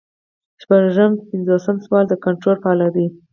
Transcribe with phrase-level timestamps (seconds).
[0.61, 0.83] شپږ
[1.29, 3.07] پنځوسم سوال د کنټرول په اړه دی.